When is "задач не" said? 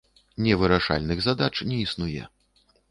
1.27-1.81